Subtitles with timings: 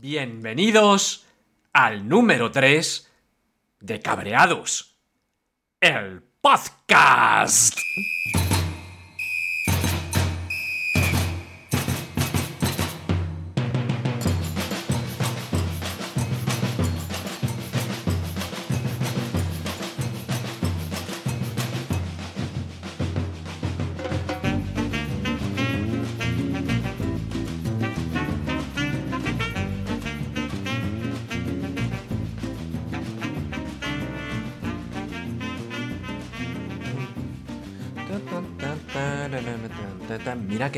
[0.00, 1.26] Bienvenidos
[1.72, 3.10] al número 3
[3.80, 4.96] de Cabreados,
[5.80, 7.76] el podcast.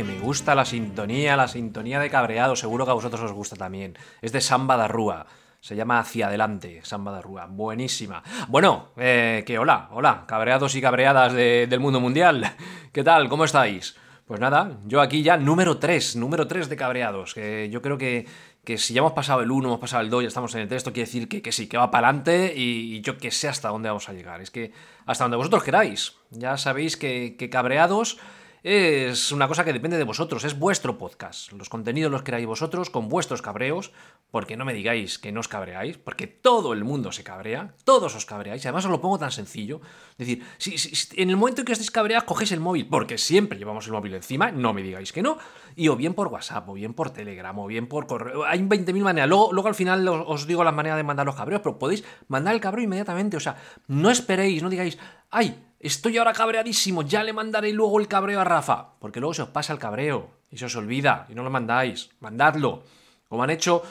[0.04, 3.96] Me gusta la sintonía, la sintonía de cabreado, seguro que a vosotros os gusta también.
[4.23, 5.26] Es de Samba da Rúa.
[5.60, 7.46] Se llama Hacia Adelante, Samba da Rúa.
[7.46, 8.23] Buenísima.
[8.48, 12.56] Bueno, eh, que hola, hola, cabreados y cabreadas del mundo mundial.
[12.92, 13.28] ¿Qué tal?
[13.28, 13.96] ¿Cómo estáis?
[14.26, 17.34] Pues nada, yo aquí ya número 3, número 3 de cabreados.
[17.34, 18.26] Que yo creo que,
[18.64, 20.68] que si ya hemos pasado el 1, hemos pasado el 2, ya estamos en el
[20.68, 23.48] 3, esto quiere decir que, que sí, que va para adelante y, yo que sé
[23.48, 24.40] hasta dónde vamos a llegar.
[24.40, 24.73] Es que
[25.04, 26.15] hasta donde vosotros queráis.
[26.30, 28.18] Ya sabéis que, que cabreados
[28.62, 31.52] es una cosa que depende de vosotros, es vuestro podcast.
[31.52, 33.92] Los contenidos los creáis vosotros con vuestros cabreos,
[34.30, 38.14] porque no me digáis que no os cabreáis, porque todo el mundo se cabrea, todos
[38.14, 39.80] os cabreáis, además os lo pongo tan sencillo.
[40.18, 40.76] Es decir, si,
[41.20, 44.14] en el momento en que estéis cabreados, cogéis el móvil, porque siempre llevamos el móvil
[44.14, 45.38] encima, no me digáis que no,
[45.74, 49.02] y o bien por WhatsApp, o bien por Telegram, o bien por correo, hay 20.000
[49.02, 49.28] maneras.
[49.28, 52.04] Luego, luego al final os, os digo las maneras de mandar los cabreos, pero podéis
[52.28, 53.56] mandar el cabreo inmediatamente, o sea,
[53.88, 54.98] no esperéis, no digáis,
[55.30, 58.96] ay, Estoy ahora cabreadísimo, ya le mandaré luego el cabreo a Rafa.
[59.00, 62.10] Porque luego se os pasa el cabreo y se os olvida y no lo mandáis.
[62.20, 62.82] Mandadlo.
[63.30, 63.82] Como han hecho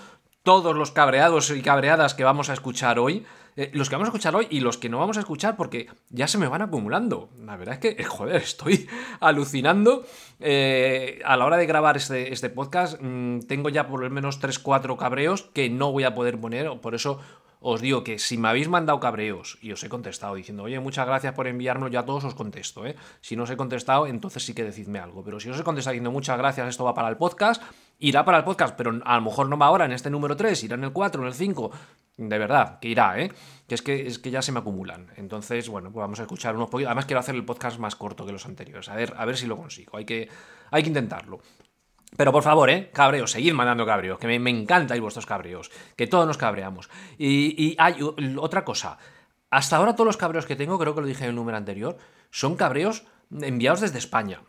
[0.44, 3.26] todos los cabreados y cabreadas que vamos a escuchar hoy.
[3.56, 5.88] Eh, los que vamos a escuchar hoy y los que no vamos a escuchar porque
[6.10, 7.32] ya se me van acumulando.
[7.44, 8.88] La verdad es que, joder, estoy
[9.20, 10.06] alucinando.
[10.40, 14.40] Eh, a la hora de grabar este, este podcast mm, tengo ya por lo menos
[14.40, 16.70] 3-4 cabreos que no voy a poder poner.
[16.82, 17.20] Por eso
[17.62, 21.06] os digo que si me habéis mandado cabreos y os he contestado diciendo, oye, muchas
[21.06, 22.96] gracias por enviármelo, ya a todos os contesto, ¿eh?
[23.20, 25.24] Si no os he contestado, entonces sí que decidme algo.
[25.24, 27.62] Pero si os he contestado diciendo, muchas gracias, esto va para el podcast,
[28.00, 30.64] irá para el podcast, pero a lo mejor no va ahora en este número 3,
[30.64, 31.72] irá en el 4, en el 5.
[32.18, 33.32] De verdad, que irá, ¿eh?
[33.68, 35.08] Que es que, es que ya se me acumulan.
[35.16, 36.90] Entonces, bueno, pues vamos a escuchar unos poquitos.
[36.90, 38.90] Además, quiero hacer el podcast más corto que los anteriores.
[38.90, 39.98] A ver, a ver si lo consigo.
[39.98, 40.28] Hay que,
[40.72, 41.40] hay que intentarlo.
[42.18, 42.90] Pero por favor, ¿eh?
[42.94, 46.90] Cabreos, seguid mandando cabreos, que me, me encantan vuestros cabreos, que todos nos cabreamos.
[47.18, 47.98] Y, hay
[48.38, 48.98] otra cosa,
[49.50, 51.98] hasta ahora todos los cabreos que tengo, creo que lo dije en el número anterior,
[52.32, 54.42] son cabreos enviados desde España.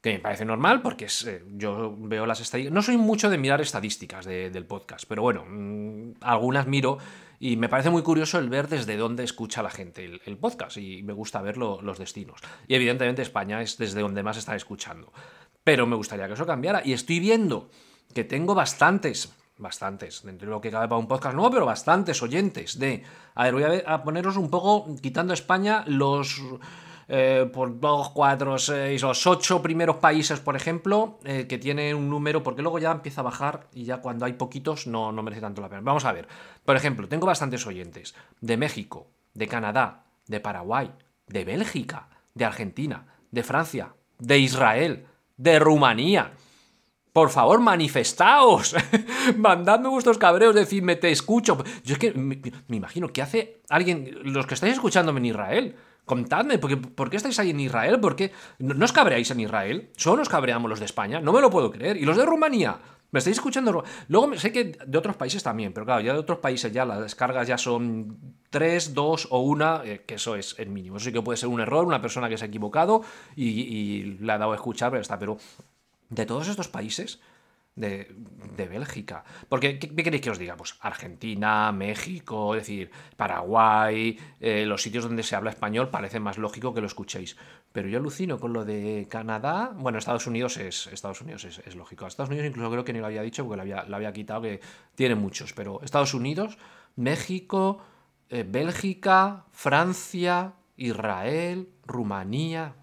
[0.00, 2.74] Que me parece normal porque eh, yo veo las estadísticas.
[2.74, 6.98] No soy mucho de mirar estadísticas del podcast, pero bueno, mm, algunas miro
[7.38, 11.04] y me parece muy curioso el ver desde dónde escucha la gente el, podcast y
[11.04, 12.40] me gusta ver los destinos.
[12.66, 15.12] Y evidentemente España es desde donde más está escuchando.
[15.64, 16.82] Pero me gustaría que eso cambiara.
[16.84, 17.70] Y estoy viendo
[18.14, 22.22] que tengo bastantes, bastantes, dentro de lo que cabe para un podcast nuevo, pero bastantes
[22.22, 23.02] oyentes de...
[23.34, 26.40] A ver, voy a, poneros un poco, quitando España, los...
[27.08, 32.08] Eh, por dos, cuatro, seis, los ocho primeros países, por ejemplo, eh, que tienen un
[32.08, 35.42] número, porque luego ya empieza a bajar y ya cuando hay poquitos no, no merece
[35.42, 35.82] tanto la pena.
[35.82, 36.28] Vamos a ver,
[36.64, 40.92] por ejemplo, tengo bastantes oyentes de México, de Canadá, de Paraguay,
[41.26, 45.06] de Bélgica, de Argentina, de Francia, de Israel,
[45.36, 46.32] de Rumanía.
[47.12, 48.74] Por favor, manifestaos.
[49.36, 51.62] Mandadme vuestros cabreos, decidme, te escucho.
[51.84, 55.76] Yo es que me, imagino que hace alguien, los que estáis escuchándome en Israel,
[56.06, 58.00] contadme, porque, ¿por qué estáis ahí en Israel?
[58.00, 59.90] ¿Por qué no os cabreáis en Israel?
[59.96, 61.98] Solo nos cabreamos los de España, no me lo puedo creer.
[61.98, 62.78] ¿Y los de Rumanía?
[63.12, 63.84] ¿Me estáis escuchando?
[64.08, 66.98] Luego sé que de otros países también, pero claro, ya de otros países ya las
[66.98, 68.18] descargas ya son
[68.48, 70.96] 3, 2 o 1, eh, que eso es el mínimo.
[70.96, 73.02] Eso sí que puede ser un error, una persona que se ha equivocado
[73.36, 75.18] y, y le ha dado a escuchar, pero está.
[75.18, 75.36] Pero
[76.08, 77.20] de todos estos países,
[77.74, 78.14] de,
[78.56, 79.24] Bélgica.
[79.48, 80.56] Porque, ¿qué, queréis que os diga?
[80.56, 86.38] Pues Argentina, México, es decir, Paraguay, eh, los sitios donde se habla español parece más
[86.38, 87.36] lógico que lo escuchéis.
[87.72, 89.72] Pero yo alucino con lo de Canadá.
[89.74, 92.06] Bueno, Estados Unidos es, Estados Unidos es, lógico.
[92.06, 94.60] Estados Unidos incluso creo que ni lo había dicho porque lo había, había quitado, que
[94.94, 95.52] tiene muchos.
[95.54, 96.58] Pero Estados Unidos,
[96.96, 97.82] México,
[98.28, 102.74] eh, Bélgica, Francia, Israel, Rumanía,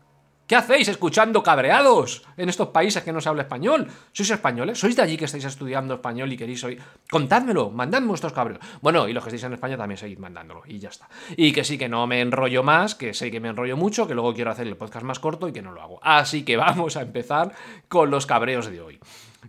[0.49, 3.85] ¿Qué hacéis escuchando cabreados en estos países que no se habla español?
[4.11, 4.79] ¿Sois españoles?
[4.79, 6.81] ¿Sois de allí que estáis estudiando español y queréis oír?
[7.07, 8.59] Contádmelo, mandadme vuestros cabreos.
[8.81, 11.07] Bueno, y los que estáis en España también seguid mandándolo y ya está.
[11.37, 14.15] Y que sí que no me enrollo más, que sé que me enrollo mucho, que
[14.15, 15.99] luego quiero hacer el podcast más corto y que no lo hago.
[16.01, 17.53] Así que vamos a empezar
[17.87, 18.99] con los cabreos de hoy.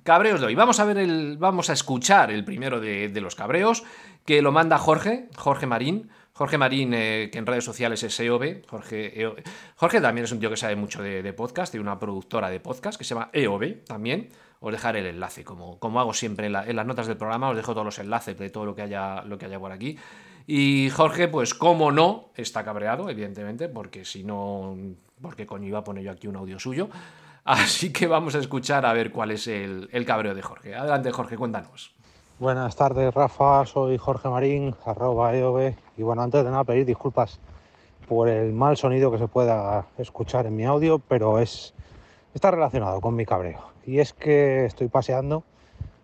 [0.03, 0.55] Cabreos de hoy.
[0.55, 1.39] Vamos a ver el.
[1.39, 3.85] Vamos a escuchar el primero de, de los cabreos,
[4.27, 6.11] que lo manda Jorge, Jorge Marín.
[6.41, 8.67] Jorge Marín, eh, que en redes sociales es EOB.
[8.67, 9.35] Jorge,
[9.77, 12.97] Jorge también es un tío que sabe mucho de, podcast, tiene una productora de podcast
[12.97, 14.31] que se llama EOB también.
[14.61, 17.75] os dejaré el enlace, como, como hago siempre en, las notas del programa, os dejo
[17.75, 19.99] todos los enlaces de todo lo que haya, lo que haya por aquí.
[20.47, 24.79] Y Jorge, pues como no, está cabreado, evidentemente, porque si no,
[25.21, 26.89] porque coño iba a poner yo aquí un audio suyo.
[27.45, 30.75] Así que vamos a escuchar a ver cuál es el, el cabreo de Jorge.
[30.75, 32.00] Adelante, Jorge, cuéntanos.
[32.41, 33.67] Buenas tardes, Rafa.
[33.67, 35.75] Soy Jorge Marín, arroba EOB.
[35.99, 37.39] Y bueno, antes de nada, pedir disculpas
[38.09, 41.75] por el mal sonido que se pueda escuchar en mi audio, pero es
[42.33, 43.61] está relacionado con mi cabreo.
[43.85, 45.45] Y es que estoy paseando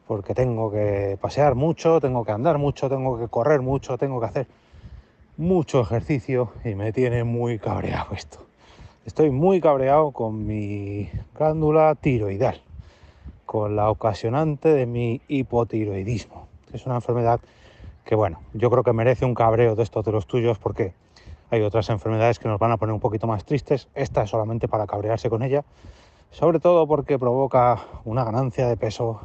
[0.07, 4.27] porque tengo que pasear mucho, tengo que andar mucho, tengo que correr mucho, tengo que
[4.27, 4.47] hacer
[5.39, 8.41] mucho ejercicio y me tiene muy cabreado esto.
[9.07, 12.61] Estoy muy cabreado con mi glándula tiroidal,
[13.47, 16.49] con la ocasionante de mi hipotiroidismo.
[16.73, 17.41] Es una enfermedad
[18.05, 20.93] que, bueno, yo creo que merece un cabreo de estos de los tuyos porque
[21.51, 23.89] hay otras enfermedades que nos van a poner un poquito más tristes.
[23.95, 25.65] Esta es solamente para cabrearse con ella.
[26.31, 29.21] Sobre todo porque provoca una ganancia de peso.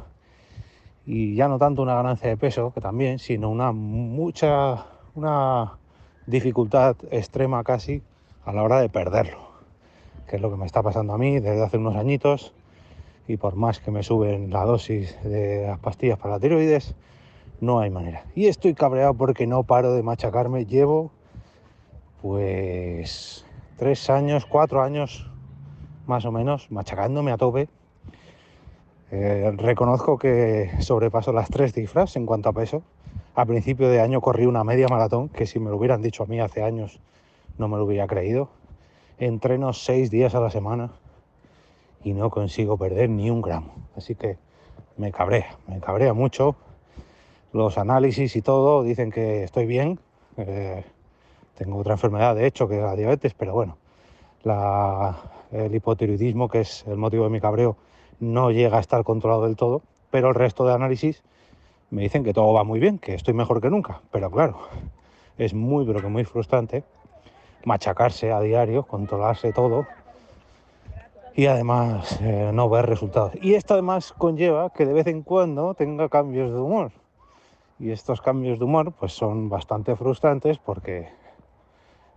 [1.04, 4.86] Y ya no tanto una ganancia de peso, que también, sino una mucha,
[5.16, 5.78] una
[6.26, 8.02] dificultad extrema casi
[8.44, 9.38] a la hora de perderlo.
[10.28, 12.54] Que es lo que me está pasando a mí desde hace unos añitos.
[13.32, 16.94] Y por más que me suben la dosis de las pastillas para la tiroides,
[17.62, 18.26] no hay manera.
[18.34, 20.66] Y estoy cabreado porque no paro de machacarme.
[20.66, 21.10] Llevo
[22.20, 23.46] pues
[23.78, 25.30] tres años, cuatro años
[26.06, 27.70] más o menos, machacándome a tope.
[29.10, 32.82] Eh, reconozco que sobrepaso las tres cifras en cuanto a peso.
[33.34, 36.26] A principio de año corrí una media maratón, que si me lo hubieran dicho a
[36.26, 37.00] mí hace años
[37.56, 38.50] no me lo hubiera creído.
[39.16, 40.90] Entreno seis días a la semana
[42.04, 43.72] y no consigo perder ni un gramo.
[43.96, 44.36] Así que
[44.96, 46.56] me cabrea, me cabrea mucho.
[47.52, 49.98] Los análisis y todo dicen que estoy bien.
[50.36, 50.84] Eh,
[51.56, 53.76] tengo otra enfermedad, de hecho, que es la diabetes, pero bueno,
[55.52, 57.76] el hipotiroidismo, que es el motivo de mi cabreo,
[58.20, 61.22] no llega a estar controlado del todo, pero el resto de análisis
[61.90, 64.00] me dicen que todo va muy bien, que estoy mejor que nunca.
[64.10, 64.58] Pero claro,
[65.38, 66.84] es muy, pero muy frustrante
[67.64, 69.86] machacarse a diario, controlarse todo
[71.34, 73.32] y además eh, no ver resultados.
[73.40, 76.92] Y esto además conlleva que de vez en cuando tenga cambios de humor.
[77.78, 81.08] Y estos cambios de humor pues son bastante frustrantes porque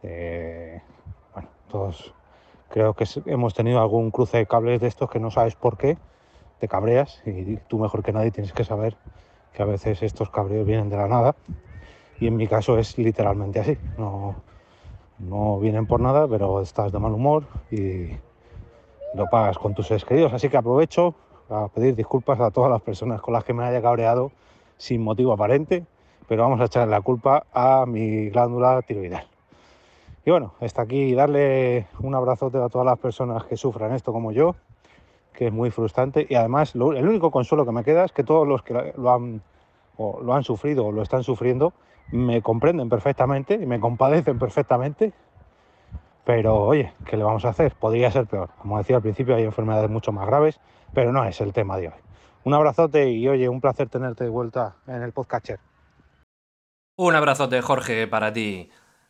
[0.04, 0.82] eh,
[1.34, 2.14] bueno, todos
[2.70, 5.98] creo que hemos tenido algún cruce de cables de estos que no sabes por qué,
[6.60, 8.96] te cabreas y tú mejor que nadie tienes que saber
[9.54, 11.36] que a veces estos cabreos vienen de la nada
[12.20, 14.36] y en mi caso es literalmente así, no,
[15.20, 18.12] no vienen por nada, pero estás de mal humor y
[19.16, 21.16] lo pagas con tus seres queridos, así que aprovecho
[21.50, 24.32] a pedir disculpas a todas las personas con las que me haya cabreado
[24.78, 25.86] sin motivo aparente,
[26.28, 29.26] pero vamos a echar la culpa a mi glándula tiroidal.
[30.26, 34.32] Y bueno, está aquí darle un abrazote a todas las personas que sufran esto como
[34.32, 34.56] yo,
[35.34, 36.26] que es muy frustrante.
[36.28, 39.42] Y además, el único consuelo que me queda es que todos los que lo han,
[39.98, 41.74] o lo han sufrido o lo están sufriendo
[42.12, 45.14] me comprenden perfectamente y me compadecen perfectamente.
[46.26, 47.74] Pero oye, ¿qué le vamos a hacer?
[47.76, 48.50] Podría ser peor.
[48.58, 50.60] Como decía al principio, hay enfermedades mucho más graves,
[50.94, 51.94] pero no es el tema de hoy.
[52.44, 55.60] Un abrazote y oye, un placer tenerte de vuelta en el podcatcher.
[56.98, 58.70] Un abrazote, Jorge, para ti.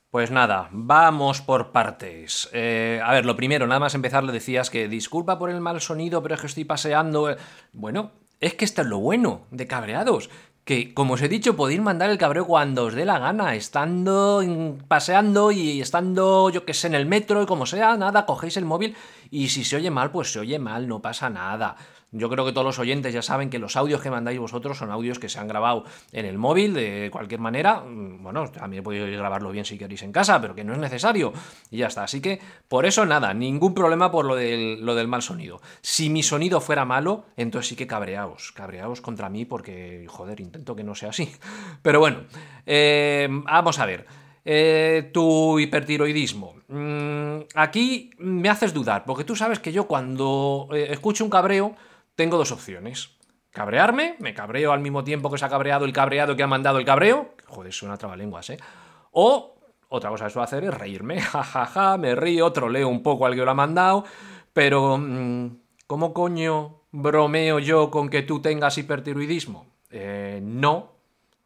[0.09, 2.50] Pues nada, vamos por partes.
[2.53, 5.81] Eh, a ver, lo primero, nada más empezar le decías que disculpa por el mal
[5.81, 7.29] sonido, pero es que estoy paseando.
[7.29, 7.38] Eh".
[7.73, 10.29] Bueno, es que esto es lo bueno de cabreados.
[10.65, 14.41] Que, como os he dicho, podéis mandar el cabreo cuando os dé la gana, estando
[14.88, 18.65] paseando y estando, yo que sé, en el metro y como sea, nada, cogéis el
[18.65, 18.95] móvil
[19.29, 21.75] y si se oye mal, pues se oye mal, no pasa nada.
[22.17, 24.89] Yo creo que todos los oyentes ya saben que los audios que mandáis vosotros son
[24.89, 27.81] audios que se han grabado en el móvil de cualquier manera.
[27.81, 31.34] Mm, bueno, también podéis grabarlo bien si queréis en casa, pero que no es necesario.
[31.69, 32.03] Y ya está.
[32.03, 35.62] Así que por eso nada, ningún problema por lo del, lo del mal sonido.
[35.81, 38.53] Si mi sonido fuera malo, entonces sí que cabreaos.
[38.53, 41.29] Cabreaos contra mí porque, joder, intento que no sea así.
[41.81, 42.19] Pero bueno,
[42.65, 44.05] eh, vamos a ver.
[44.48, 46.53] Eh, tu hipertiroidismo.
[46.67, 51.75] Mm, aquí me haces dudar, porque tú sabes que yo cuando eh, escucho un cabreo,
[52.15, 53.12] tengo dos opciones.
[53.51, 56.77] Cabrearme, me cabreo al mismo tiempo que se ha cabreado el cabreado que ha mandado
[56.77, 57.36] el cabreo.
[57.45, 58.57] Joder, suena trabalenguas, ¿eh?
[59.12, 59.55] O
[59.89, 63.25] otra cosa que suelo hacer es reírme, jajaja, ja, ja, me río, troleo un poco
[63.25, 64.03] al que lo ha mandado,
[64.51, 65.57] pero mm,
[65.88, 69.67] ¿cómo coño bromeo yo con que tú tengas hipertiroidismo?
[69.89, 70.91] Eh, no.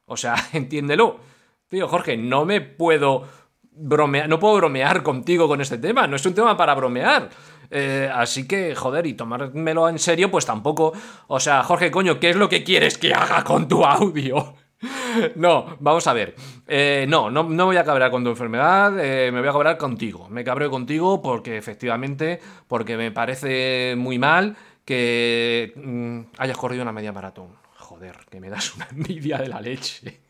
[0.06, 1.20] O sea, entiéndelo.
[1.68, 3.28] Tío, Jorge, no me puedo
[3.62, 7.30] bromear, no puedo bromear contigo con este tema, no es un tema para bromear.
[7.72, 10.94] Eh, así que, joder, y tomármelo en serio, pues tampoco.
[11.28, 14.56] O sea, Jorge, coño, ¿qué es lo que quieres que haga con tu audio?
[15.36, 16.36] No, vamos a ver.
[16.66, 19.78] Eh, no, no, no, voy a cabrear con tu enfermedad, eh, me voy a cabrear
[19.78, 20.30] contigo.
[20.30, 26.94] Me cabreo contigo porque efectivamente, porque me parece muy mal que mm, hayas corrido una
[26.94, 27.58] media maratón.
[27.76, 30.29] Joder, que me das una envidia de la leche.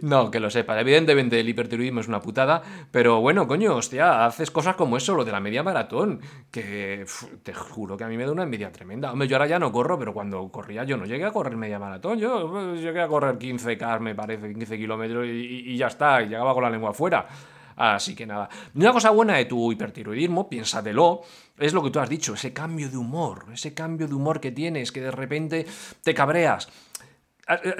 [0.00, 0.78] No, que lo sepa.
[0.80, 5.24] Evidentemente el hipertiroidismo es una putada, pero bueno, coño, hostia, haces cosas como eso, lo
[5.24, 6.20] de la media maratón,
[6.50, 7.04] que
[7.42, 9.12] te juro que a mí me da una envidia tremenda.
[9.12, 11.78] Hombre, yo ahora ya no corro, pero cuando corría yo no llegué a correr media
[11.78, 16.28] maratón, yo pues, llegué a correr 15K, me parece, 15 kilómetros y, ya está, y
[16.28, 17.26] llegaba con la lengua afuera.
[17.74, 18.48] Así que nada.
[18.74, 21.22] Una cosa buena de tu hipertiroidismo, piénsatelo,
[21.58, 24.52] es lo que tú has dicho, ese cambio de humor, ese cambio de humor que
[24.52, 25.66] tienes, que de repente
[26.02, 26.68] te cabreas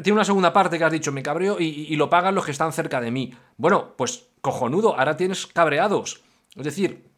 [0.02, 2.72] tiene una segunda parte que has dicho, me cabreo y, lo pagan los que están
[2.72, 3.32] cerca de mí.
[3.56, 6.22] Bueno, pues cojonudo, ahora tienes cabreados.
[6.56, 7.08] Es decir,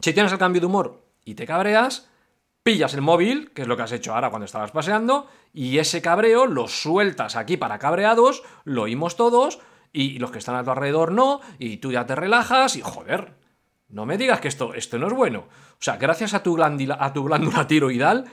[0.00, 2.08] si tienes el cambio de humor y te cabreas,
[2.62, 6.00] pillas el móvil, que es lo que has hecho ahora cuando estabas paseando, y ese
[6.00, 9.60] cabreo lo sueltas aquí para cabreados, lo oímos todos,
[9.92, 13.34] y los que están a tu alrededor no, y tú ya te relajas, y joder,
[13.88, 15.40] no me digas que esto, esto no es bueno.
[15.40, 18.26] O sea, gracias a tu, glándula, a tu glándula tiroidal,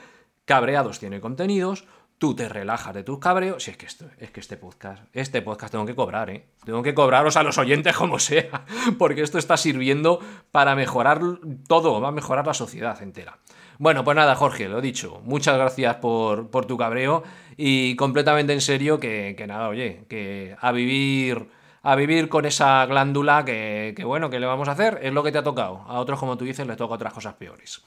[0.44, 1.84] cabreados tiene contenidos,
[2.18, 3.62] tú te relajas de tus cabreos.
[3.62, 6.46] Si es que esto, es que este podcast, este podcast tengo que cobrar, ¿eh?
[6.64, 8.64] Tengo que cobraros a los oyentes como sea,
[8.98, 10.20] porque esto está sirviendo
[10.50, 11.20] para mejorar
[11.66, 13.38] todo, va a mejorar la sociedad entera.
[13.78, 15.20] Bueno, pues nada, Jorge, lo he dicho.
[15.24, 17.22] Muchas gracias por, tu cabreo
[17.56, 23.44] y completamente en serio que, nada, oye, que a vivir a vivir con esa glándula
[23.44, 25.84] que, que, bueno, que le vamos a hacer, es lo que te ha tocado.
[25.86, 27.82] A otros, como tú dices, les toca otras cosas peores.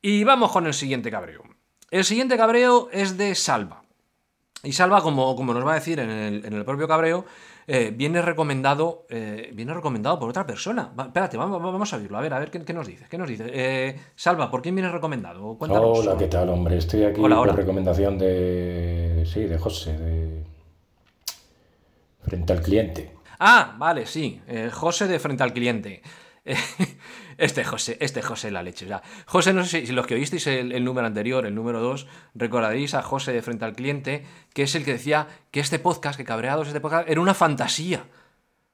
[0.00, 1.42] Y vamos con el siguiente cabreo.
[1.90, 3.82] El siguiente cabreo es de Salva.
[4.62, 7.24] Y Salva, como, como nos va a decir en el, propio cabreo,
[7.66, 10.92] eh, viene recomendado eh, viene recomendado por otra persona.
[10.98, 12.18] espérate, vamos, vamos, a verlo.
[12.18, 13.06] A ver, a ver qué, nos dice.
[13.10, 13.46] ¿Qué nos dice?
[13.52, 15.56] Eh, Salva, ¿por quién viene recomendado?
[15.58, 16.76] Hola, ¿qué tal, hombre?
[16.76, 19.24] Estoy aquí por recomendación de.
[19.26, 20.44] Sí, de José, de.
[22.22, 23.14] Frente al cliente.
[23.40, 24.40] Ah, vale, sí.
[24.70, 26.02] José de Frente al cliente.
[27.40, 28.86] Este José, este José la leche.
[28.92, 32.92] O José, no sé si los que oísteis el, número anterior, el número 2, recordaréis
[32.92, 36.24] a José de frente al cliente, que es el que decía que este podcast, que
[36.26, 38.04] cabreados este podcast, era una fantasía.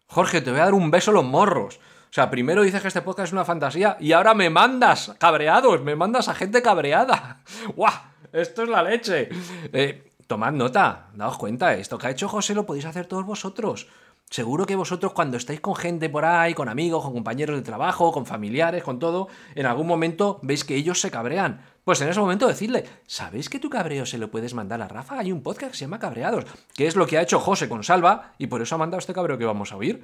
[0.08, 1.76] Jorge, te voy a dar un beso a los morros.
[1.76, 5.80] O sea, primero dices que este podcast es una fantasía y ahora me mandas cabreados,
[5.82, 7.42] me mandas a gente cabreada.
[7.76, 7.92] ¡Guau!
[8.32, 9.28] Esto es la leche.
[9.73, 13.87] Eh, tomad nota, daos cuenta, esto que ha hecho José lo podéis hacer todos vosotros.
[14.28, 18.11] Seguro que vosotros cuando estáis con gente por ahí, con amigos, con compañeros de trabajo,
[18.11, 21.64] con familiares, con todo, en algún momento veis que ellos se cabrean.
[21.85, 25.21] Pues en ese momento decirle, ¿sabéis que tu cabreo se lo puedes mandar a Rafa?
[25.21, 27.85] Hay un podcast que se llama Cabreados, que es lo que ha hecho José con
[27.85, 30.02] Salva, y por eso ha mandado este cabreo que vamos a oír.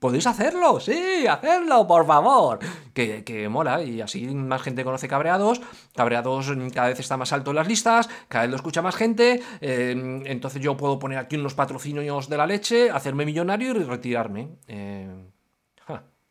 [0.00, 2.58] Podéis hacerlo, sí, hacerlo, por favor.
[2.94, 5.60] Que, mola, y así más gente conoce Cabreados.
[5.94, 9.42] Cabreados cada vez está más alto en las listas, cada vez lo escucha más gente.
[9.60, 14.48] Eh, entonces yo puedo poner aquí unos patrocinios de la leche, hacerme millonario y retirarme.
[14.68, 15.06] Eh,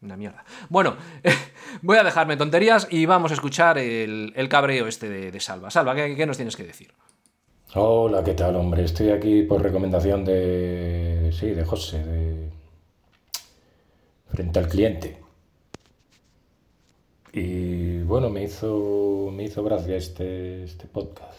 [0.01, 0.43] una mierda.
[0.69, 0.95] Bueno,
[1.83, 5.69] voy a dejarme tonterías y vamos a escuchar el, cabreo este de, Salva.
[5.69, 6.91] Salva, ¿qué, ¿qué, nos tienes que decir?
[7.75, 8.85] Hola, ¿qué tal, hombre?
[8.85, 11.29] Estoy aquí por recomendación de.
[11.31, 12.58] Sí, de José, de
[14.29, 15.17] frente al cliente.
[17.33, 21.37] Y bueno, me hizo, me hizo gracia este, este podcast.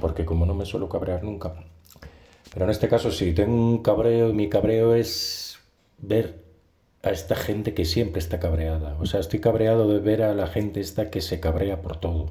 [0.00, 1.54] Porque como no me suelo cabrear nunca.
[2.52, 5.58] Pero en este caso sí, tengo un cabreo mi cabreo es
[5.98, 6.44] ver
[7.02, 8.96] a esta gente que siempre está cabreada.
[9.00, 12.30] O sea, estoy cabreado de ver a la gente esta que se cabrea por todo.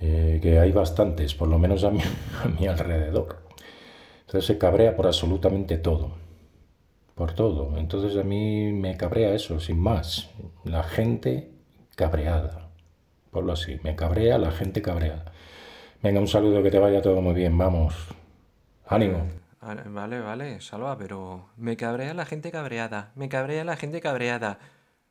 [0.00, 2.00] Eh, que hay bastantes, por lo menos a mi,
[2.44, 3.38] a mi alrededor.
[4.20, 6.25] Entonces se cabrea por absolutamente todo
[7.16, 7.76] por todo.
[7.78, 10.30] Entonces a mí me cabrea eso, sin más.
[10.64, 11.50] La gente
[11.96, 12.68] cabreada.
[13.32, 15.32] Ponlo así, me cabrea la gente cabreada.
[16.02, 17.94] Venga, un saludo, que te vaya todo muy bien, vamos.
[18.86, 19.26] Ánimo.
[19.60, 24.60] Vale, vale, Salva, pero me cabrea la gente cabreada, me cabrea la gente cabreada.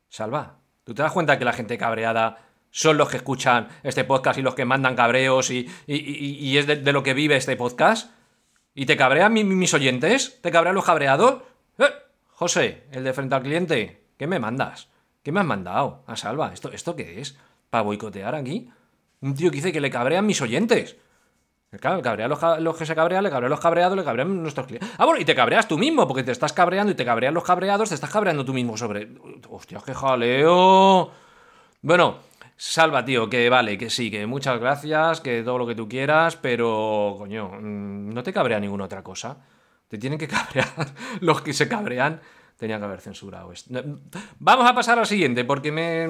[0.08, 2.38] Salva, ¿tú te das cuenta que la gente cabreada
[2.70, 6.92] son los que escuchan este podcast y los que mandan cabreos y, y, es de,
[6.92, 8.12] lo que vive este podcast?
[8.74, 10.40] ¿Y te cabrean mis oyentes?
[10.40, 11.42] ¿Te cabrean los cabreados?
[11.78, 11.92] ¡Eh!
[12.28, 14.88] José, el de frente al cliente, ¿qué me mandas?
[15.22, 16.04] ¿Qué me has mandado?
[16.06, 17.36] A salva, ¿esto, ¿esto qué es?
[17.70, 18.70] ¿Para boicotear aquí?
[19.20, 20.96] Un tío que dice que le cabrean mis oyentes.
[21.80, 24.88] Claro, cabrea los, los, que se cabrean, le cabrean los cabreados, le cabrean nuestros clientes.
[24.98, 27.44] Ah, bueno, y te cabreas tú mismo, porque te estás cabreando y te cabrean los
[27.44, 29.08] cabreados, te estás cabreando tú mismo sobre.
[29.50, 31.10] ¡Hostia, qué jaleo!
[31.82, 32.18] Bueno,
[32.56, 36.36] salva, tío, que vale, que sí, que muchas gracias, que todo lo que tú quieras,
[36.36, 39.36] pero, coño, mm, no te cabrea ninguna otra cosa.
[39.88, 40.94] Te tienen que cabrear.
[41.20, 42.20] Los que se cabrean
[42.56, 43.72] tenían que haber censurado esto.
[44.38, 46.08] Vamos a pasar al siguiente, porque me,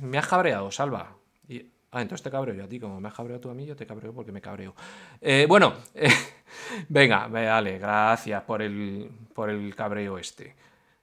[0.00, 1.16] me has cabreado, Salva.
[1.48, 2.80] Y, ah, entonces te cabreo yo a ti.
[2.80, 4.74] Como me has cabreado tú a mí, yo te cabreo porque me cabreo.
[5.20, 5.74] Eh, bueno,
[6.88, 10.56] venga, vale, gracias por el, por el cabreo este.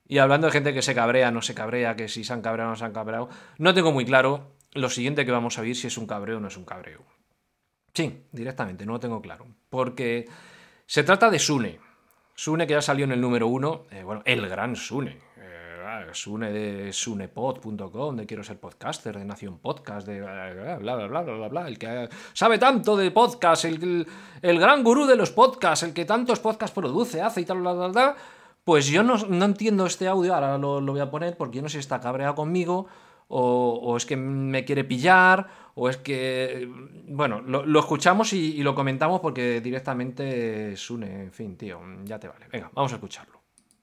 [0.07, 2.69] Y hablando de gente que se cabrea, no se cabrea, que si se han cabreado
[2.69, 5.75] o no se han cabreado, no tengo muy claro lo siguiente que vamos a ver
[5.75, 7.03] si es un cabreo o no es un cabreo.
[7.93, 9.45] Sí, directamente, no lo tengo claro.
[9.69, 10.27] Porque
[10.85, 11.79] se trata de Sune.
[12.35, 15.17] Sune que ya salió en el número uno, eh, bueno, el gran Sune.
[15.37, 21.07] Eh, Sune de sunepod.com, de quiero ser podcaster, de Nación Podcast, de bla, bla, bla,
[21.07, 24.07] bla, bla, bla, el que sabe tanto de podcast, el,
[24.41, 27.73] el, gran gurú de los podcasts, el que tantos podcasts produce, hace y tal, bla,
[27.73, 28.15] bla, bla.
[28.63, 31.61] Pues yo no, no entiendo este audio, ahora lo, lo, voy a poner porque yo
[31.61, 32.87] no sé si está cabreado conmigo
[33.35, 36.69] o, es que me quiere pillar, o es que...
[37.07, 42.47] Bueno, lo, escuchamos y, lo comentamos porque directamente Sune, en fin, tío, ya te vale.
[42.51, 43.41] Venga, vamos a escucharlo.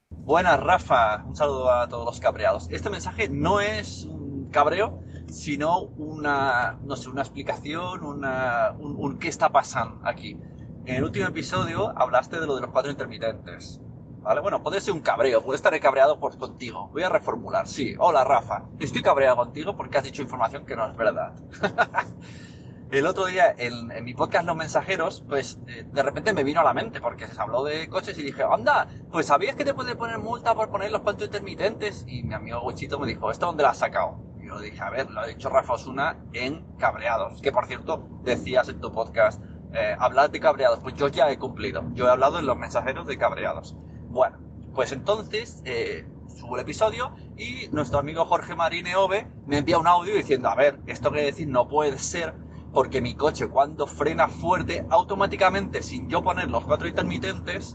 [0.09, 1.23] Buenas, Rafa.
[1.25, 2.67] Un saludo a todos los cabreados.
[2.69, 9.19] Este mensaje no es un cabreo, sino una, no sé, una explicación, una, un, un
[9.19, 10.37] qué está pasando aquí.
[10.85, 13.79] En el último episodio hablaste de lo de los cuatro intermitentes.
[14.21, 14.39] ¿Vale?
[14.39, 16.89] Bueno, puede ser un cabreo, puede estar cabreado por contigo.
[16.93, 17.95] Voy a reformular, sí.
[17.97, 18.65] Hola, Rafa.
[18.79, 21.33] Estoy cabreado contigo porque has dicho información que no es verdad.
[22.91, 26.63] el otro día, en, mi podcast Los Mensajeros, pues eh, de repente me vino a
[26.63, 29.95] la mente porque se habló de coches y dije, anda, pues ¿sabías que te puede
[29.95, 32.05] poner multa por poner los puntos intermitentes?
[32.07, 34.19] Y mi amigo Wichito me dijo, ¿esto dónde lo has sacado?
[34.39, 38.07] Y yo dije, a ver, lo ha dicho Rafa Osuna en Cabreados, que por cierto,
[38.21, 39.41] decías en tu podcast,
[39.73, 41.83] eh, hablar de cabreados, pues yo ya he cumplido.
[41.93, 43.75] Yo he hablado en los mensajeros de cabreados.
[44.11, 44.37] Bueno,
[44.75, 46.05] pues entonces eh,
[46.37, 50.55] subo el episodio y nuestro amigo Jorge Marine Ove me envía un audio diciendo, a
[50.55, 52.33] ver, esto que decir no puede ser
[52.73, 57.73] porque mi coche cuando frena fuerte, automáticamente, sin yo poner los cuatro intermitentes,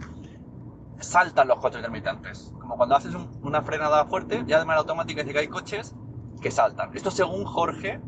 [1.01, 2.53] saltan los cuatro intermitentes.
[2.61, 5.97] Como cuando haces una frenada fuerte, ya de manera automática dice que hay coches
[6.43, 6.95] que saltan.
[6.95, 7.99] Esto según Jorge,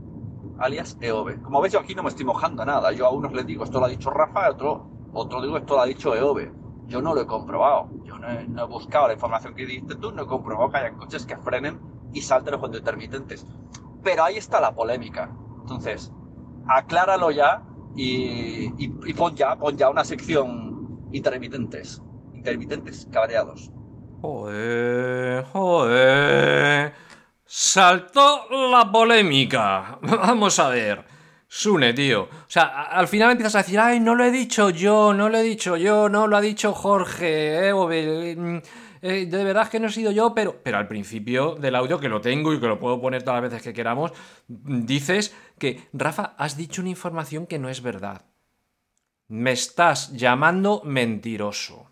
[0.59, 1.41] alias EOB.
[1.41, 2.93] Como veis, yo aquí no me estoy mojando nada.
[2.93, 5.77] Yo a unos les digo, esto lo ha dicho Rafa, a otro, otro digo, esto
[5.77, 7.89] lo ha dicho EOB yo no lo he comprobado.
[8.05, 11.27] Yo no he, buscado la información que diste tú, no he comprobado que haya coches
[11.27, 11.79] que frenen
[12.13, 13.47] y salten los cuentos intermitentes.
[14.03, 15.31] Pero ahí está la polémica.
[15.61, 16.11] Entonces,
[16.67, 17.63] acláralo ya
[17.95, 22.03] y, y, pon ya, pon ya una sección intermitentes.
[22.33, 23.71] Intermitentes cabreados.
[24.23, 26.95] Joder, joder.
[27.45, 29.99] Saltó la polémica.
[30.03, 31.18] Vamos a ver.
[31.51, 32.25] Sune, tío.
[32.25, 35.39] O sea, al final empiezas a decir, ay, no lo he dicho yo, no lo
[35.39, 38.59] he dicho yo, no lo ha dicho Jorge, eh, mm,
[39.01, 42.11] eh, de verdad que no he sido yo, pero, pero al principio del audio, que
[42.11, 44.13] lo tengo y que lo puedo poner todas las veces que queramos,
[44.47, 48.27] dices que, Rafa, has dicho una información que no es verdad.
[49.29, 51.91] Me estás llamando mentiroso.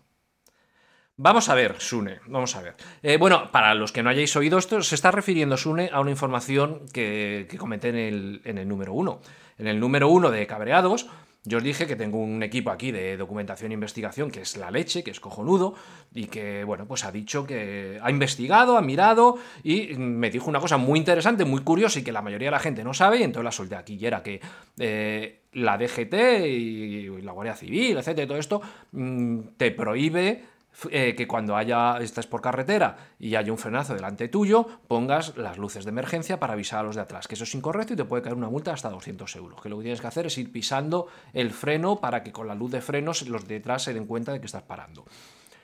[1.19, 2.75] Vamos a ver, Sune, vamos a ver.
[3.01, 6.11] Eh, bueno, para los que no hayáis oído esto, se está refiriendo Sune a una
[6.11, 9.21] información que, comenté en el, en el número uno.
[9.57, 11.07] En el número uno de Cabreados,
[11.47, 14.69] yo os dije que tengo un equipo aquí de documentación e investigación que es la
[14.69, 15.75] leche, que es cojonudo,
[16.13, 20.59] y que, bueno, pues ha dicho que ha investigado, ha mirado y me dijo una
[20.59, 23.23] cosa muy interesante, muy curiosa y que la mayoría de la gente no sabe, y
[23.23, 24.41] entonces la solté aquí, y era que
[24.77, 26.13] eh, la DGT
[26.45, 30.43] y, la Guardia Civil, etcétera, todo esto, mm, te prohíbe
[30.91, 35.57] eh, que cuando haya estás por carretera y haya un frenazo delante tuyo, pongas las
[35.57, 38.05] luces de emergencia para avisar a los de atrás, que eso es incorrecto y te
[38.05, 39.61] puede caer una multa hasta 200 euros.
[39.61, 42.53] Que lo que tienes que hacer es ir pisando el freno para que con la
[42.53, 45.05] luz de frenos los de detrás se den cuenta de que estás parando.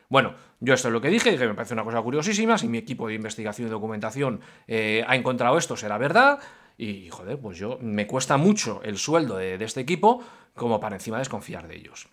[0.10, 2.58] Bueno, yo esto es lo que dije, que me parece una cosa curiosísima.
[2.58, 6.40] Si mi equipo de investigación y documentación eh, ha encontrado esto, será verdad.
[6.78, 10.24] Y joder, pues yo me cuesta mucho el sueldo de, de este equipo
[10.56, 12.10] como para encima desconfiar de ellos.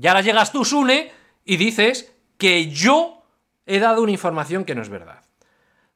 [0.00, 1.10] Y ahora llegas tú, Sune,
[1.44, 3.22] y dices que yo
[3.66, 5.22] he dado una información que no es verdad.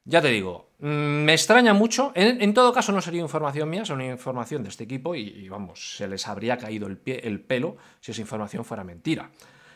[0.05, 2.11] Ya te digo, mm, me extraña mucho.
[2.15, 6.07] En, todo caso, no sería información mía, una información de este equipo y, vamos, se
[6.07, 9.31] les habría caído el, pie, el pelo si esa información fuera mentira.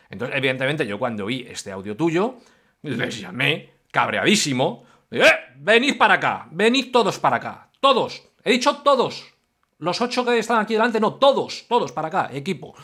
[0.09, 2.37] Entonces, evidentemente, yo cuando oí este audio tuyo,
[2.83, 4.85] les llamé cabreadísimo.
[5.11, 5.23] ¡Eh!
[5.57, 8.23] Venid para acá, venid todos para acá, todos.
[8.43, 9.33] He dicho todos.
[9.79, 12.75] Los ocho que están aquí delante, no, todos, todos para acá, equipo.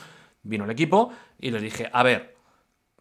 [0.44, 2.35] Vino el equipo y les dije, a ver,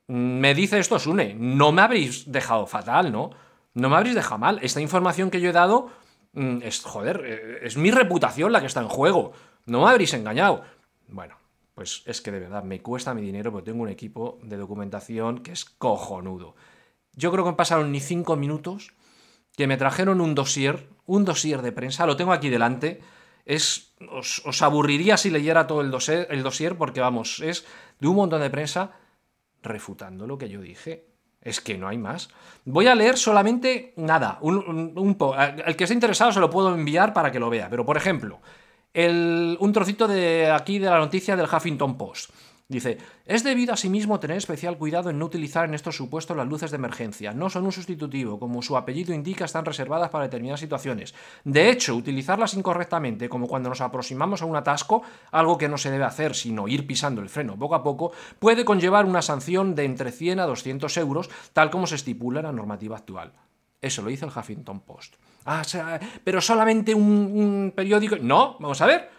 [0.06, 3.30] me dice esto Sune, no me habréis dejado fatal, ¿no?
[3.74, 4.58] No me habréis dejado mal.
[4.62, 5.90] Esta información que yo he dado
[6.32, 9.32] mm, es, joder, eh, es mi reputación la que está en juego.
[9.66, 10.62] No me habréis engañado.
[11.08, 11.36] Bueno,
[11.74, 15.38] pues es que de verdad me cuesta mi dinero porque tengo un equipo de documentación
[15.38, 16.54] que es cojonudo.
[17.14, 18.92] Yo creo que pasaron ni cinco minutos
[19.56, 23.00] que me trajeron un dossier, un dossier de prensa, lo tengo aquí delante.
[23.44, 27.66] Es, os, os aburriría si leyera todo el dossier, el dossier porque vamos, es
[28.00, 28.92] de un montón de prensa
[29.64, 31.06] refutando lo que yo dije.
[31.40, 32.30] Es que no hay más.
[32.64, 35.16] Voy a leer solamente nada, un,
[35.66, 37.68] El que esté interesado se lo puedo enviar para que lo vea.
[37.68, 38.40] Pero, por ejemplo,
[38.94, 42.30] el, un trocito de aquí de la noticia del Huffington Post.
[42.74, 46.72] Dice, es debido asimismo tener especial cuidado en no utilizar en estos supuestos las luces
[46.72, 47.32] de emergencia.
[47.32, 51.14] No son un sustitutivo, como su apellido indica, están reservadas para determinadas situaciones.
[51.44, 55.92] De hecho, utilizarlas incorrectamente, como cuando nos aproximamos a un atasco, algo que no se
[55.92, 58.10] debe hacer sino ir pisando el freno poco a poco,
[58.40, 62.46] puede conllevar una sanción de entre 100 a 200 euros, tal como se estipula en
[62.46, 63.34] la normativa actual.
[63.80, 65.14] Eso lo dice el Huffington Post.
[65.46, 65.62] Ah,
[66.24, 68.16] pero solamente un periódico.
[68.20, 69.13] No, vamos a ver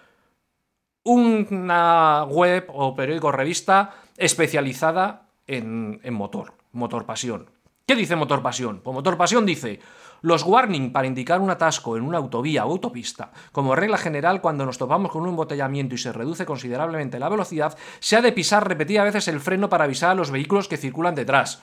[1.06, 7.50] una web o periódico revista especializada en, motor, Motor Pasión.
[7.86, 8.82] ¿Qué dice Motor Pasión?
[8.84, 9.80] Pues Motor Pasión dice,
[10.22, 14.65] los warning para indicar un atasco en una autovía o autopista, como regla general cuando
[14.65, 18.68] nos topamos con un embotellamiento y se reduce considerablemente la velocidad, se ha de pisar
[18.68, 21.62] repetidas veces el freno para avisar a los vehículos que circulan detrás.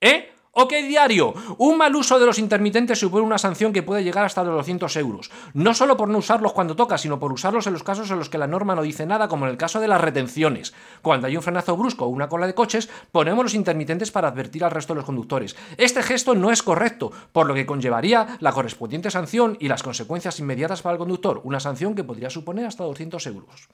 [0.00, 0.32] ¿Eh?
[0.52, 1.32] Ok, diario.
[1.58, 4.96] Un mal uso de los intermitentes supone una sanción que puede llegar hasta los 200
[4.96, 5.30] euros.
[5.54, 8.28] No solo por no usarlos cuando toca, sino por usarlos en los casos en los
[8.28, 10.74] que la norma no dice nada, como en el caso de las retenciones.
[11.02, 14.64] Cuando hay un frenazo brusco o una cola de coches, ponemos los intermitentes para advertir
[14.64, 15.54] al resto de los conductores.
[15.76, 20.40] Este gesto no es correcto, por lo que conllevaría la correspondiente sanción y las consecuencias
[20.40, 23.68] inmediatas para el conductor, una sanción que podría suponer hasta 200 euros.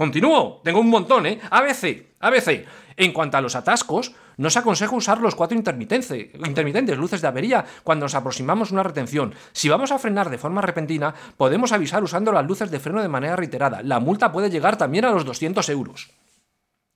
[0.00, 1.38] Continúo, tengo un montón, ¿eh?
[1.50, 2.64] ABC, ABC.
[2.96, 7.66] En cuanto a los atascos, no se aconseja usar los cuatro intermitentes, luces de avería,
[7.84, 9.34] cuando nos aproximamos a una retención.
[9.52, 13.08] Si vamos a frenar de forma repentina, podemos avisar usando las luces de freno de
[13.08, 13.82] manera reiterada.
[13.82, 16.08] La multa puede llegar también a los 200 euros.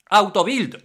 [0.08, 0.82] Autobuild.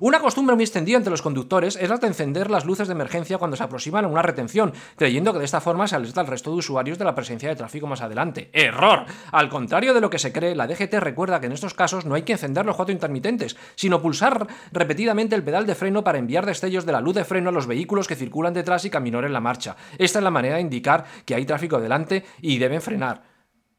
[0.00, 3.38] Una costumbre muy extendida entre los conductores es la de encender las luces de emergencia
[3.38, 6.50] cuando se aproximan a una retención, creyendo que de esta forma se alerta al resto
[6.50, 8.50] de usuarios de la presencia de tráfico más adelante.
[8.52, 9.04] ¡Error!
[9.30, 12.14] Al contrario de lo que se cree, la DGT recuerda que en estos casos no
[12.14, 16.46] hay que encender los cuatro intermitentes, sino pulsar repetidamente el pedal de freno para enviar
[16.46, 19.32] destellos de la luz de freno a los vehículos que circulan detrás y caminar en
[19.32, 19.76] la marcha.
[19.98, 23.31] Esta es la manera de indicar que hay tráfico delante y deben frenar.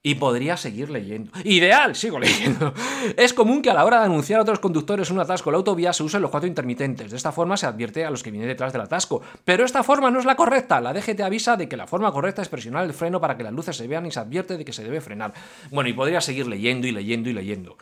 [0.06, 1.32] Y podría seguir leyendo.
[1.46, 2.74] Ideal, sigo leyendo.
[3.16, 5.58] Es común que a la hora de anunciar a otros conductores un atasco en la
[5.60, 7.10] autovía se usen los cuatro intermitentes.
[7.10, 9.22] De esta forma se advierte a los que vienen detrás del atasco.
[9.46, 10.82] Pero esta forma no es la correcta.
[10.82, 13.54] La DGT avisa de que la forma correcta es presionar el freno para que las
[13.54, 15.34] luces se vean y se advierte de que se debe frenar.
[15.72, 17.78] Bueno, y podría seguir leyendo y leyendo y leyendo.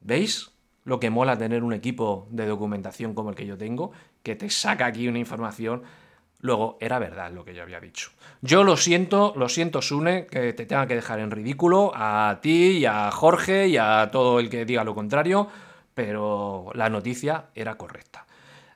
[0.00, 0.52] ¿Veis?
[0.84, 3.90] Lo que mola tener un equipo de documentación como el que yo tengo,
[4.22, 5.82] que te saca aquí una información
[6.40, 8.10] Luego, era verdad lo que yo había dicho.
[8.42, 12.78] Yo lo siento, lo siento, Sune, que te tenga que dejar en ridículo a ti
[12.78, 15.48] y a Jorge y a todo el que diga lo contrario,
[15.94, 18.24] pero la noticia era correcta.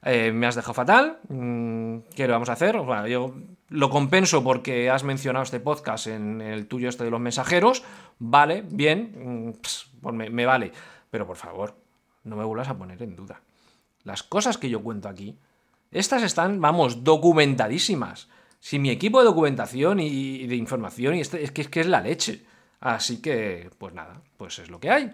[0.05, 1.19] Eh, me has dejado fatal.
[1.29, 2.77] Mm, ¿Qué le vamos a hacer?
[2.79, 3.33] Bueno, yo
[3.69, 7.85] lo compenso porque has mencionado este podcast en el tuyo este de los mensajeros.
[8.19, 10.73] Vale, bien, mm, pues me, me vale.
[11.11, 11.77] Pero por favor,
[12.25, 13.41] no me vuelvas a poner en duda.
[14.03, 15.39] Las cosas que yo cuento aquí
[15.93, 18.29] estas están, vamos, documentadísimas.
[18.59, 22.45] Si mi equipo de documentación y de información y este, es, que, es la leche.
[22.81, 25.13] Así que, pues nada, pues es lo que hay.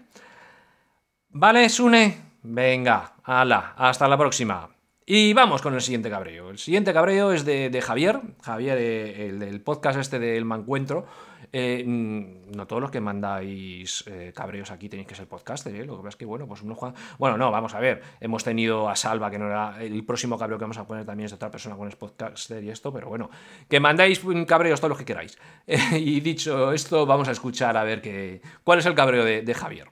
[1.31, 2.29] Vale, Sune.
[2.43, 4.71] Venga, ala, hasta la próxima.
[5.05, 6.51] Y vamos con el siguiente cabreo.
[6.51, 11.07] El siguiente cabreo es de, Javier, Javier, eh, el del podcast este del Mancuentro.
[11.53, 15.85] Eh, mm, no todos los que mandáis eh, cabreos aquí tenéis que ser podcaster, ¿eh?
[15.85, 16.95] Lo que pasa es que, bueno, pues uno juega...
[17.19, 18.03] Bueno, no, vamos a ver.
[18.21, 19.83] Hemos tenido a Salva, que no era...
[19.83, 22.63] El próximo cabreo que vamos a poner también es de otra persona con el podcaster
[22.63, 23.31] y esto, pero bueno.
[23.69, 25.39] Que mandáis cabreos todos los que queráis.
[25.93, 28.43] y dicho esto, vamos a escuchar a ver qué...
[28.65, 29.89] cuál es el cabreo de, Javier.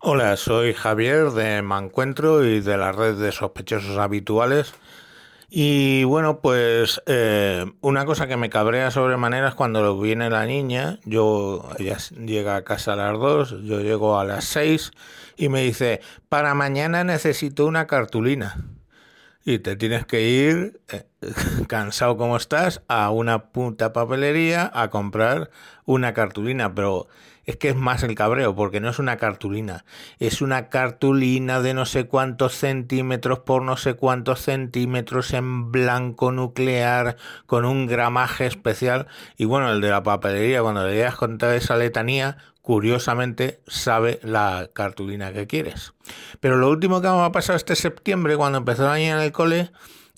[0.00, 4.74] Hola, soy Javier de Mancuentro y de la red de sospechosos habituales.
[5.52, 11.00] Y bueno, pues eh, una cosa que me cabrea sobremanera es cuando viene la niña,
[11.04, 14.92] yo, ella llega a casa a las 2, yo llego a las 6
[15.36, 18.64] y me dice, para mañana necesito una cartulina.
[19.44, 21.02] Y te tienes que ir, eh,
[21.66, 25.50] cansado como estás, a una punta papelería a comprar
[25.84, 27.08] una cartulina, pero
[27.46, 29.84] es que es más el cabreo, porque no es una cartulina,
[30.18, 36.32] es una cartulina de no sé cuántos centímetros por no sé cuántos centímetros en blanco
[36.32, 39.06] nuclear, con un gramaje especial.
[39.36, 44.70] Y bueno, el de la papelería, cuando le digas contar esa letanía, curiosamente sabe la
[44.72, 45.92] cartulina que quieres.
[46.40, 49.32] Pero lo último que me ha pasado este septiembre, cuando empezó el año en el
[49.32, 49.70] cole,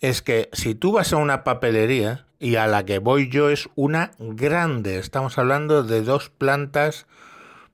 [0.03, 3.69] es que si tú vas a una papelería, y a la que voy yo es
[3.77, 7.07] una grande, estamos hablando de dos plantas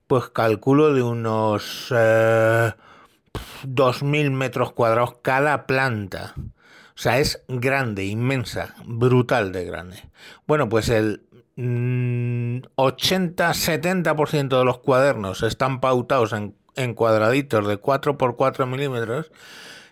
[0.07, 2.75] pues calculo de unos eh,
[3.65, 6.35] 2.000 metros cuadrados cada planta.
[6.37, 10.05] O sea, es grande, inmensa, brutal de grande.
[10.47, 11.23] Bueno, pues el
[11.57, 19.33] 80-70% mm, de los cuadernos están pautados en, en cuadraditos de 4 por 4 milímetros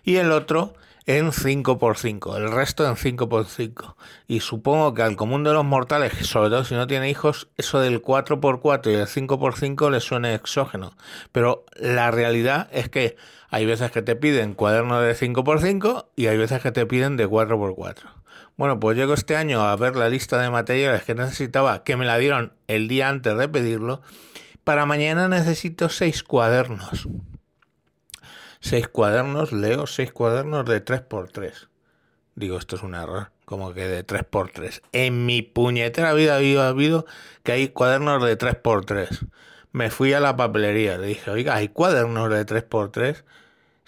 [0.03, 0.75] y el otro
[1.07, 3.95] en 5x5, el resto en 5x5.
[4.27, 7.79] Y supongo que al común de los mortales, sobre todo si no tiene hijos, eso
[7.79, 10.91] del 4x4 y el 5x5 le suene exógeno.
[11.31, 13.15] Pero la realidad es que
[13.49, 17.27] hay veces que te piden cuadernos de 5x5 y hay veces que te piden de
[17.27, 18.01] 4x4.
[18.57, 22.05] Bueno, pues llego este año a ver la lista de materiales que necesitaba, que me
[22.05, 24.01] la dieron el día antes de pedirlo.
[24.65, 27.07] Para mañana necesito seis cuadernos
[28.59, 31.67] seis cuadernos, leo seis cuadernos de 3x3.
[32.35, 34.81] Digo, esto es un error, como que de 3x3.
[34.91, 37.05] En mi puñetera vida había habido
[37.43, 39.27] que hay cuadernos de 3x3.
[39.71, 43.23] Me fui a la papelería, le dije, oiga, ¿hay cuadernos de 3x3?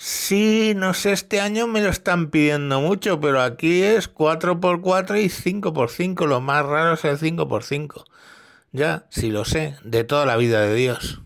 [0.01, 5.27] Sí, no sé, este año me lo están pidiendo mucho, pero aquí es 4x4 y
[5.27, 6.25] 5x5.
[6.25, 8.05] Lo más raro es el 5x5.
[8.71, 11.21] Ya, si lo sé, de toda la vida de Dios.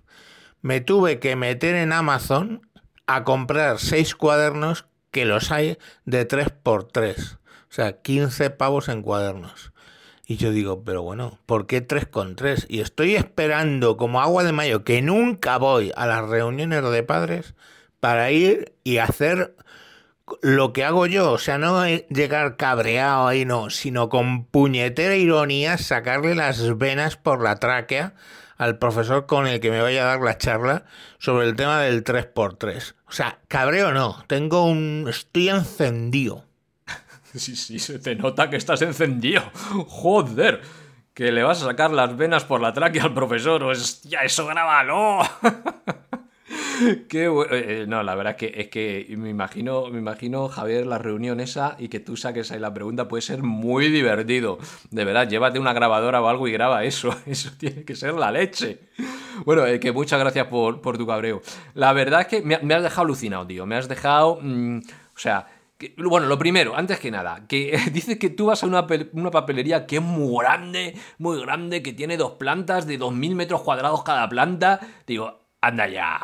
[0.62, 2.67] Me tuve que meter en Amazon
[3.07, 7.35] a comprar seis cuadernos que los hay de 3x3.
[7.35, 7.37] O
[7.69, 9.73] sea, 15 pavos en cuadernos.
[10.25, 12.67] Y yo digo, pero bueno, ¿por qué 3 con 3?
[12.69, 17.55] Y estoy esperando como agua de mayo que nunca voy a las reuniones de padres
[17.99, 19.55] para ir y hacer
[20.41, 21.31] lo que hago yo.
[21.31, 27.43] O sea, no llegar cabreado ahí, no, sino con puñetera ironía sacarle las venas por
[27.43, 28.13] la tráquea
[28.57, 30.85] al profesor con el que me vaya a dar la charla
[31.19, 32.93] sobre el tema del 3x3.
[33.07, 35.05] O sea, cabreo no, tengo un...
[35.09, 36.45] estoy encendido.
[37.35, 39.41] Sí, sí, se te nota que estás encendido.
[39.87, 40.61] Joder,
[41.15, 43.63] que le vas a sacar las venas por la tráquea al profesor.
[43.63, 45.21] Hostia, eso grábalo.
[47.10, 47.53] Qué bueno.
[47.53, 50.97] Eh, eh, no, la verdad es que, es que me imagino, me imagino, Javier, la
[50.97, 54.58] reunión esa y que tú saques ahí la pregunta puede ser muy divertido.
[54.91, 57.15] De verdad, llévate una grabadora o algo y graba eso.
[57.25, 58.79] Eso tiene que ser la leche.
[59.45, 61.41] Bueno, eh, que muchas gracias por, tu cabreo.
[61.73, 63.65] La verdad es que me, has dejado alucinado, tío.
[63.65, 64.39] Me has dejado.
[64.41, 65.47] Mm, o sea.
[65.97, 69.86] bueno, lo primero, antes que nada, que dices que tú vas a una, una, papelería
[69.86, 74.27] que es muy grande, muy grande, que tiene dos plantas de 2.000 metros cuadrados cada
[74.29, 74.79] planta.
[75.08, 76.17] Digo, anda ya.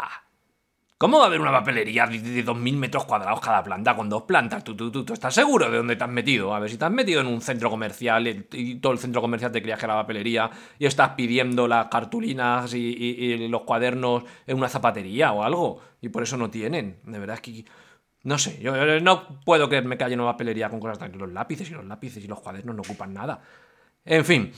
[0.97, 4.65] ¿Cómo va a haber una papelería de 2.000 metros cuadrados cada planta con dos plantas?
[4.65, 6.53] ¿Tú, tú, tú, estás seguro de dónde te has metido?
[6.53, 9.49] A ver, si te has metido en un centro comercial y todo el centro comercial
[9.49, 14.67] te creía que era papelería y estás pidiendo las cartulinas y, los cuadernos en una
[14.67, 16.99] zapatería o algo y por eso no tienen.
[17.03, 17.65] De verdad es que...
[18.23, 21.17] No sé, yo no puedo que me calle una papelería con cosas tan...
[21.17, 23.39] Los lápices y los lápices y los cuadernos no ocupan nada.
[24.03, 24.51] En fin,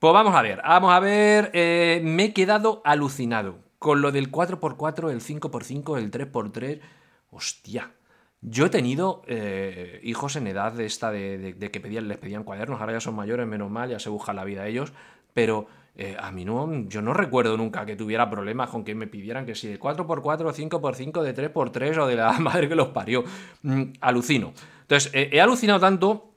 [0.00, 4.32] pues vamos a ver, vamos a ver, eh, me he quedado alucinado con lo del
[4.32, 6.80] 4x4, el 5x5, el 3x3.
[7.28, 7.92] Hostia.
[8.40, 12.80] Yo he tenido eh, hijos en edad de esta de, que pedían, les pedían cuadernos,
[12.80, 14.94] ahora ya son mayores, menos mal, ya se buscan la vida ellos,
[15.34, 15.66] pero
[15.96, 19.44] eh, a mí no, yo no recuerdo nunca que tuviera problemas con que me pidieran
[19.44, 23.22] que si de 4x4, 5x5, de 3x3 o de la madre que los parió.
[23.60, 24.54] Mm, alucino.
[24.80, 26.33] Entonces, eh, he alucinado tanto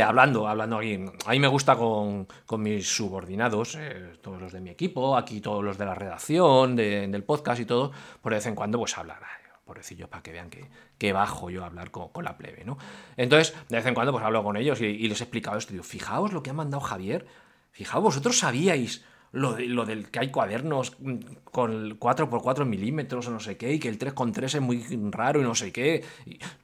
[0.00, 2.26] hablando, hablando aquí, a mí me gusta con,
[2.58, 7.24] mis subordinados, eh, todos los de mi equipo, aquí todos los de la redacción, del
[7.24, 9.20] podcast y todo, por de vez en cuando pues hablar,
[9.64, 12.78] pobrecillos, para que vean que, bajo yo hablar con, la plebe, ¿no?
[13.16, 15.72] Entonces, de vez en cuando pues hablo con ellos y, y les he explicado esto,
[15.72, 17.26] digo, fijaos lo que ha mandado Javier,
[17.72, 20.96] fijaos, vosotros sabíais lo, del que hay cuadernos
[21.44, 25.42] con 4x4 milímetros o no sé qué, y que el 3x3 es muy raro y
[25.42, 26.04] no sé qué.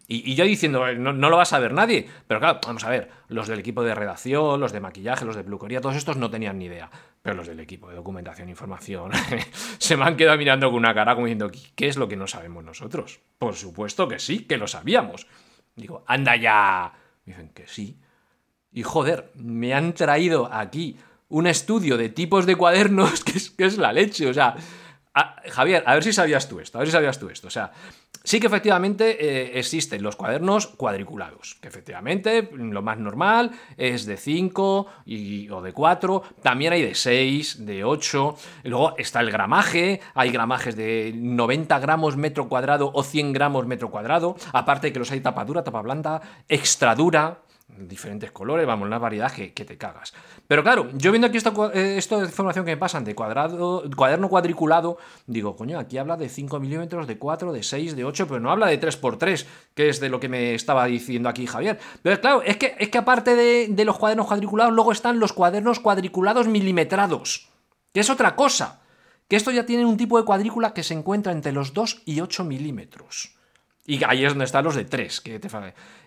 [0.06, 2.06] Y, yo diciendo, no, lo va a saber nadie.
[2.26, 5.44] Pero claro, vamos a ver, los del equipo de redacción, los de maquillaje, los de
[5.44, 6.90] peluquería, todos estos no tenían ni idea.
[7.22, 9.12] Pero los del equipo de documentación e información
[9.78, 12.26] se me han quedado mirando con una cara como diciendo, ¿qué es lo que no
[12.26, 13.20] sabemos nosotros?
[13.38, 15.26] Por supuesto que sí, que lo sabíamos.
[15.74, 16.92] Digo, anda ya.
[17.24, 17.98] dicen que sí.
[18.72, 20.98] Y joder, me han traído aquí
[21.28, 23.24] un estudio de tipos de cuadernos
[23.56, 24.28] que es, la leche.
[24.28, 24.54] O sea,
[25.50, 27.48] Javier, a ver si sabías tú esto, a ver si sabías tú esto.
[27.48, 27.72] O sea,
[28.22, 34.16] sí que efectivamente eh, existen los cuadernos cuadriculados, que efectivamente lo más normal es de
[34.16, 34.86] 5
[35.50, 40.76] o de 4, también hay de 6, de 8, luego está el gramaje, hay gramajes
[40.76, 45.44] de 90 gramos metro cuadrado o 100 gramos metro cuadrado, aparte que los hay tapa
[45.44, 47.40] dura, tapa blanda, extra dura,
[47.76, 50.14] diferentes colores, vamos, una variedad que, te cagas.
[50.46, 53.84] Pero claro, yo viendo aquí esta, eh, esto de información que me pasan de cuadrado,
[53.94, 58.26] cuaderno cuadriculado, digo, coño, aquí habla de 5 milímetros, de 4, de 6, de 8,
[58.26, 61.78] pero no habla de 3x3, que es de lo que me estaba diciendo aquí Javier.
[62.02, 65.32] Pero claro, es que, es que aparte de, de los cuadernos cuadriculados, luego están los
[65.32, 67.48] cuadernos cuadriculados milimetrados,
[67.92, 68.80] que es otra cosa.
[69.28, 72.22] Que esto ya tiene un tipo de cuadrícula que se encuentra entre los 2 y
[72.22, 73.37] 8 milímetros.
[73.88, 75.48] Y ahí es donde están los de tres, que te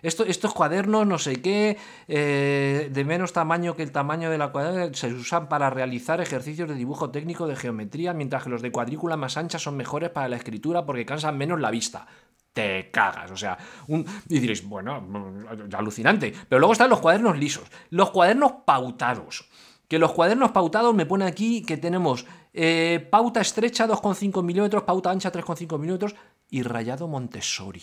[0.02, 4.52] Esto, estos cuadernos, no sé qué, eh, de menos tamaño que el tamaño de la
[4.52, 8.70] cuadrícula, se usan para realizar ejercicios de dibujo técnico de geometría, mientras que los de
[8.70, 12.06] cuadrícula más ancha son mejores para la escritura porque cansan menos la vista.
[12.52, 13.32] te cagas.
[13.32, 16.32] O sea, y diréis, bueno, mm, alucinante.
[16.48, 19.48] Pero luego están los cuadernos lisos, los cuadernos pautados.
[19.88, 25.10] Que los cuadernos pautados me pone aquí que tenemos eh, pauta estrecha 2,5 milímetros, pauta
[25.10, 26.14] ancha 3,5 milímetros
[26.52, 27.82] y rayado Montessori.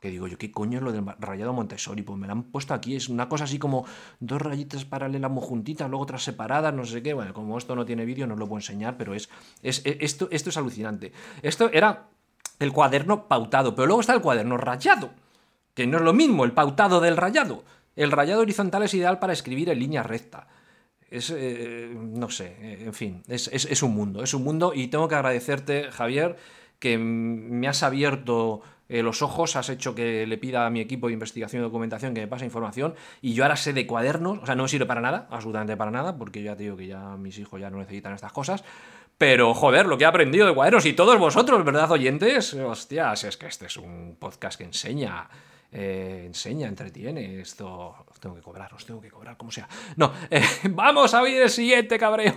[0.00, 2.02] Que digo yo, ¿qué coño es lo del rayado Montessori?
[2.02, 3.86] Pues me lo han puesto aquí, es una cosa así como
[4.18, 7.14] dos rayitas paralelas muy juntitas, luego otras separadas, no sé qué.
[7.14, 9.30] Bueno, como esto no tiene vídeo, no os lo puedo enseñar, pero es,
[9.62, 11.12] es, esto, esto es alucinante.
[11.40, 12.08] Esto era
[12.58, 15.10] el cuaderno pautado, pero luego está el cuaderno rayado,
[15.72, 17.62] que no es lo mismo, el pautado del rayado.
[17.94, 20.48] El rayado horizontal es ideal para escribir en línea recta.
[21.08, 24.88] Es, eh, no sé, eh, en fin, es, es un mundo, es un mundo y
[24.88, 26.36] tengo que agradecerte, Javier,
[26.82, 31.06] que me has abierto eh, los ojos, has hecho que le pida a mi equipo
[31.06, 34.46] de investigación y documentación que me pase información y yo ahora sé de cuadernos, o
[34.46, 37.16] sea, no me sirve para nada, absolutamente para nada, porque ya te digo que ya
[37.16, 38.64] mis hijos ya no necesitan estas cosas,
[39.16, 42.52] pero joder, lo que he aprendido de cuadernos y todos vosotros, ¿verdad, oyentes?
[42.54, 45.28] Hostias, es que este es un podcast que enseña.
[45.70, 49.68] Eh, enseña, entretiene, esto os tengo que cobrar, os tengo que cobrar, como sea.
[49.94, 52.34] No, eh, vamos a oír el siguiente cabreo.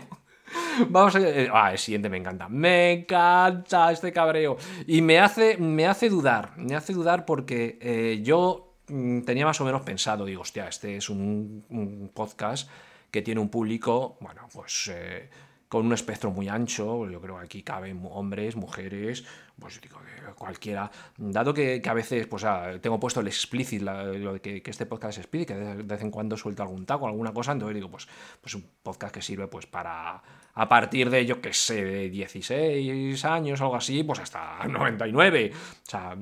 [0.90, 2.48] Vamos a eh, Ah, el siguiente me encanta.
[2.50, 4.58] Me encanta este cabreo.
[4.88, 6.58] Y me hace, me hace dudar.
[6.58, 10.98] Me hace dudar porque eh, yo mm, tenía más o menos pensado, digo, hostia, este
[10.98, 12.70] es un, podcast
[13.12, 15.30] que tiene un público, bueno, pues eh,
[15.70, 17.10] con un espectro muy ancho.
[17.10, 19.26] Yo creo que aquí caben hombres, mujeres,
[19.60, 20.00] pues digo,
[20.34, 20.90] cualquiera.
[21.18, 25.18] Dado que, a veces, pues ah, tengo puesto el explicit, lo de que, este podcast
[25.18, 28.08] es explicit, que de, vez en cuando suelto algún taco, alguna cosa, entonces digo, pues,
[28.42, 30.22] pues un podcast que sirve pues para
[30.56, 35.52] a partir de, yo que sé, de 16 años algo así, pues hasta 99.
[35.54, 36.18] O sea,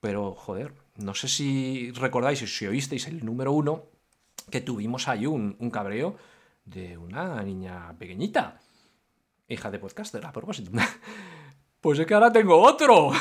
[0.00, 3.84] pero joder, no sé si recordáis, si oísteis el número uno,
[4.50, 6.16] que tuvimos ahí un, un cabreo
[6.64, 8.60] de una niña pequeñita,
[9.48, 10.70] hija de podcaster, a propósito.
[11.84, 13.10] Pues es que ahora tengo otro.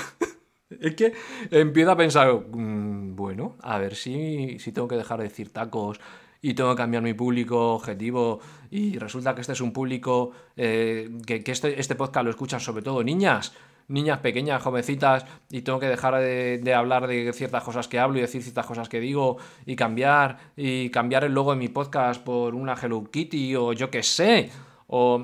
[0.79, 1.13] Es que
[1.51, 5.99] empiezo a pensar, mm, bueno, a ver si, si tengo que dejar de decir tacos
[6.41, 8.39] y tengo que cambiar mi público objetivo.
[8.71, 12.81] Y resulta que este es un público eh, que, este, este, podcast lo escuchan sobre
[12.81, 13.53] todo niñas,
[13.89, 18.17] niñas pequeñas, jovencitas y tengo que dejar de, de, hablar de ciertas cosas que hablo
[18.17, 22.23] y decir ciertas cosas que digo y cambiar y cambiar el logo de mi podcast
[22.23, 24.49] por una Hello Kitty o yo qué sé.
[24.87, 25.21] O...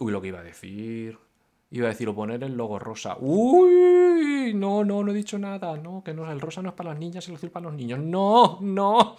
[0.00, 1.27] Uy, lo que iba a decir...
[1.70, 3.18] Iba a decir, o poner el logo rosa.
[3.20, 5.76] Uy, no, no, no he dicho nada.
[5.76, 7.98] No, que no, el rosa no es para las niñas, el azul para los niños.
[7.98, 9.16] No, no,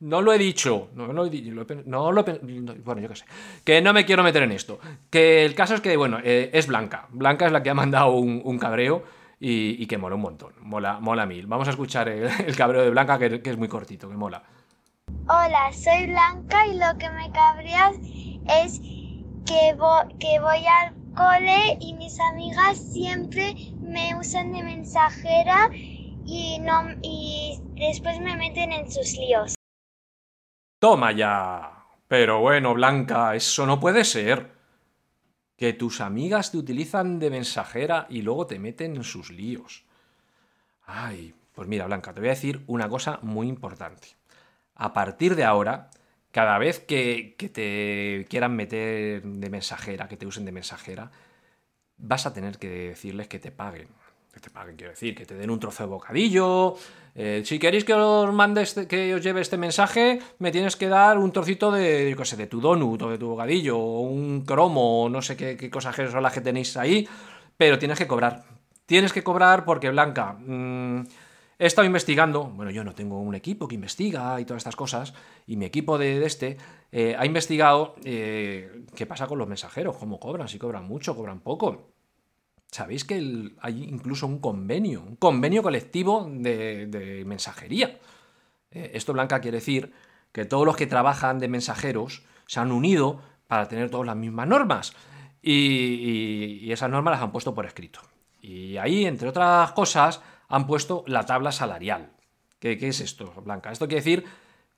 [0.00, 0.88] no lo he dicho.
[0.94, 1.82] No lo he.
[1.86, 3.24] No Bueno, yo qué sé.
[3.64, 4.80] Que no me quiero meter en esto.
[5.10, 7.06] Que el caso es que, bueno, eh, es Blanca.
[7.10, 9.04] Blanca es la que ha mandado un, cabreo
[9.38, 10.54] y, que mola un montón.
[10.60, 11.46] Mola, mola mil.
[11.46, 14.42] Vamos a escuchar el, cabreo de Blanca, que, es muy cortito, que mola.
[15.28, 17.92] Hola, soy Blanca y lo que me cabrea
[18.60, 18.80] es
[19.46, 19.76] que,
[20.18, 25.68] que voy al cole y mis amigas siempre me usan de mensajera
[26.24, 29.54] y, no, y después me meten en sus líos.
[30.78, 31.84] Toma ya.
[32.08, 34.52] Pero bueno, Blanca, eso no puede ser.
[35.56, 39.84] Que tus amigas te utilizan de mensajera y luego te meten en sus líos.
[40.84, 44.08] Ay, pues mira, Blanca, te voy a decir una cosa muy importante.
[44.74, 45.90] A partir de ahora,
[46.32, 51.12] cada vez que, te quieran meter de mensajera, que te usen de mensajera,
[51.98, 53.88] vas a tener que decirles que te paguen.
[54.32, 56.74] Que te paguen, quiero decir, que te den un trozo de bocadillo.
[57.14, 60.88] Eh, si queréis que os mande este, que os lleve este mensaje, me tienes que
[60.88, 64.00] dar un trocito de, yo qué sé, de tu donut o de tu bocadillo, o
[64.00, 67.06] un cromo, o no sé qué, cosas son las que tenéis ahí,
[67.58, 68.44] pero tienes que cobrar.
[68.86, 71.02] Tienes que cobrar porque, Blanca, mm,
[71.58, 75.14] He estado investigando, bueno, yo no tengo un equipo que investiga y todas estas cosas,
[75.46, 76.56] y mi equipo de, este
[76.90, 81.40] eh, ha investigado eh, qué pasa con los mensajeros, cómo cobran, si cobran mucho, cobran
[81.40, 81.92] poco.
[82.70, 87.98] Sabéis que hay incluso un convenio, un convenio colectivo de, mensajería.
[88.70, 89.92] Eh, esto, Blanca, quiere decir
[90.32, 94.48] que todos los que trabajan de mensajeros se han unido para tener todas las mismas
[94.48, 94.94] normas.
[95.42, 98.00] y esas normas las han puesto por escrito.
[98.40, 100.20] Y ahí, entre otras cosas,
[100.52, 102.10] han puesto la tabla salarial.
[102.58, 103.72] ¿Qué, es esto, Blanca?
[103.72, 104.24] Esto quiere decir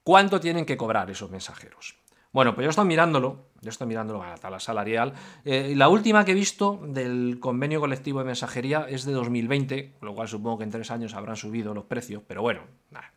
[0.04, 1.96] cuánto tienen que cobrar esos mensajeros.
[2.32, 5.12] Bueno, pues yo estoy mirándolo, yo estoy mirándolo a la tabla salarial.
[5.44, 10.08] Eh, la última que he visto del convenio colectivo de mensajería es de 2020, con
[10.08, 12.60] lo cual supongo que en tres años habrán subido los precios, pero bueno,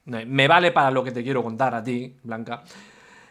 [0.05, 2.63] me vale para lo que te quiero contar a ti, Blanca.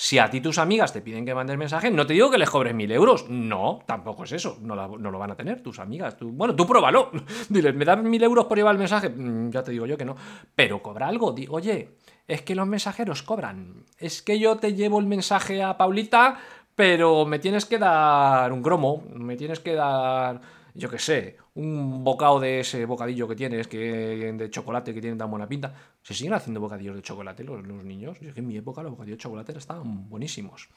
[0.00, 2.48] si a ti tus amigas te piden que mandes mensaje, no te digo que les
[2.48, 3.28] cobres mil euros.
[3.28, 4.56] No, tampoco es eso.
[4.62, 6.16] No, no lo van a tener tus amigas.
[6.20, 7.10] Bueno, tú pruébalo.
[7.48, 9.08] Diles, ¿me dan mil euros por llevar el mensaje?
[9.08, 10.14] Mm, ya te digo yo que no.
[10.54, 11.32] Pero cobra algo.
[11.32, 11.96] Di, Oye,
[12.28, 13.86] es que los mensajeros cobran.
[13.98, 16.38] Es que yo te llevo el mensaje a Paulita,
[16.76, 19.02] pero me tienes que dar un cromo.
[19.16, 20.40] Me tienes que dar,
[20.74, 25.16] yo qué sé, un bocado de ese bocadillo que tienes, que de chocolate que tiene
[25.16, 25.74] tan buena pinta.
[26.02, 28.16] ¿Se siguen haciendo bocadillos de chocolate los, niños?
[28.20, 30.68] Es que en mi época los bocadillos de chocolate estaban buenísimos.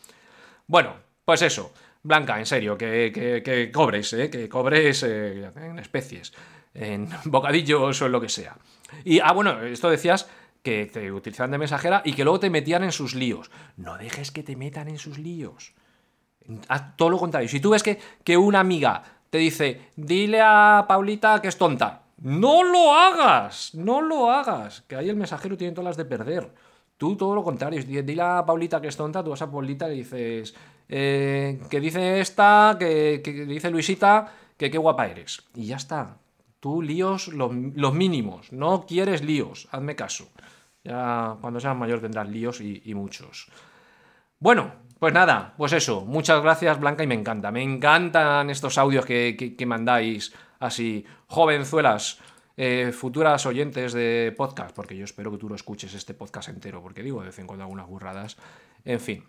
[0.68, 0.94] Bueno,
[1.26, 1.74] pues eso.
[2.04, 4.30] Blanca, en serio, que, que- que cobres, ¿eh?
[4.32, 6.34] que cobres eh, en especies,
[6.74, 8.58] en bocadillos o en lo que sea.
[9.06, 10.28] Y, ah, bueno, esto decías
[10.64, 13.52] que te utilizaban de mensajera y que luego te metían en sus líos.
[13.78, 15.74] No dejes que te metan en sus líos.
[16.68, 17.48] Haz todo lo contrario.
[17.48, 22.04] Si tú ves que, que una amiga te dice, dile a Paulita que es tonta,
[22.22, 26.54] no lo hagas, no lo hagas, que ahí el mensajero tiene todas las de perder.
[26.98, 29.92] Tú todo lo contrario, di- dile a Paulita que es tonta, tú vas a Paulita
[29.92, 30.54] y dices,
[30.88, 35.42] eh, que dice esta, que, dice Luisita, que qué guapa eres.
[35.56, 36.18] Y ya está.
[36.60, 40.30] Tú líos los, mínimos, no quieres líos, hazme caso.
[40.84, 43.48] Ya cuando seas mayor tendrás líos y muchos.
[44.40, 44.72] Bueno,
[45.02, 46.06] pues nada, pues eso.
[46.06, 47.49] Muchas gracias, Blanca, y me encanta.
[47.52, 52.20] Me encantan estos audios que, que- mandáis así, jovenzuelas,
[52.56, 56.84] eh, futuras oyentes de podcast, porque yo espero que tú lo escuches este podcast entero,
[56.84, 58.38] porque digo de vez en cuando algunas burradas.
[58.86, 59.24] En fin.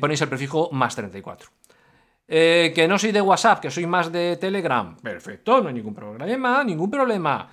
[0.02, 1.61] ponéis el prefijo más 34.
[2.34, 4.96] Eh, que no soy de WhatsApp, que soy más de Telegram.
[4.96, 7.50] Perfecto, no hay ningún problema, ningún problema.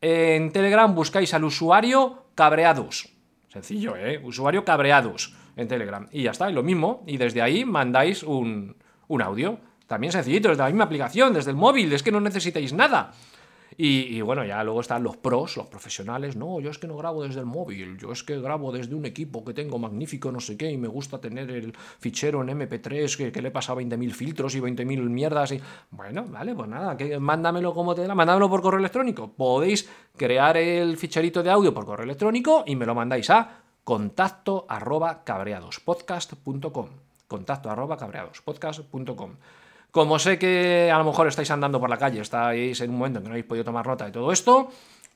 [0.00, 3.08] En Telegram buscáis al usuario cabreados.
[3.46, 4.20] Sencillo, ¿eh?
[4.20, 6.08] Usuario cabreados en Telegram.
[6.10, 7.04] Y ya está, y lo mismo.
[7.06, 8.74] Y desde ahí mandáis un,
[9.06, 9.60] un audio.
[9.86, 11.92] También sencillito, desde la misma aplicación, desde el móvil.
[11.92, 13.12] Es que no necesitáis nada.
[13.78, 16.34] Y, bueno, ya luego están los pros, los profesionales.
[16.34, 19.04] No, yo es que no grabo desde el móvil, yo es que grabo desde un
[19.04, 23.16] equipo que tengo magnífico, no sé qué, y me gusta tener el fichero en MP3
[23.16, 25.52] que, que le he pasado 20.000 filtros y 20.000 mierdas.
[25.52, 25.60] Y...
[25.90, 29.30] Bueno, vale, pues nada, que mándamelo como te da, mándamelo por correo electrónico.
[29.32, 34.64] Podéis crear el ficherito de audio por correo electrónico y me lo mandáis a contacto
[34.68, 36.88] arroba cabreadospodcast.com.
[37.28, 39.32] Contacto arroba cabreadospodcast.com.
[39.96, 43.18] Como sé que a lo mejor estáis andando por la calle, estáis en un momento
[43.18, 44.68] en que no habéis podido tomar nota de todo esto,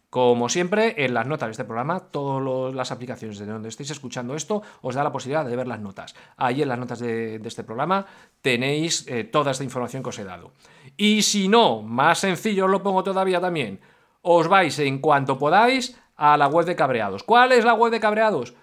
[0.09, 4.35] como siempre, en las notas de este programa, todas las aplicaciones de donde estéis escuchando
[4.35, 6.15] esto, os da la posibilidad de ver las notas.
[6.39, 8.07] Ahí en las notas de, este programa
[8.41, 10.53] tenéis eh, toda esta información que os he dado.
[10.97, 13.83] Y si no, más sencillo os lo pongo todavía también.
[14.23, 17.23] Os vais en cuanto podáis a la web de Cabreados.
[17.23, 18.55] ¿Cuál es la web de Cabreados?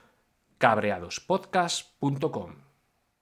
[0.58, 2.67] cabreadospodcast.com